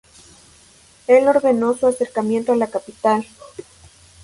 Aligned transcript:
El 1.05 1.27
ordenó 1.27 1.77
su 1.77 1.85
acercamiento 1.85 2.53
a 2.53 2.55
la 2.55 2.65
capital. 2.71 3.23